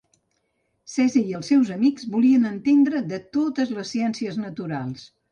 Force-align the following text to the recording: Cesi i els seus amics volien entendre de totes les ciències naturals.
Cesi 0.93 1.21
i 1.33 1.33
els 1.39 1.49
seus 1.51 1.67
amics 1.75 2.07
volien 2.15 2.47
entendre 2.51 3.01
de 3.11 3.19
totes 3.37 3.75
les 3.75 3.91
ciències 3.97 4.41
naturals. 4.45 5.05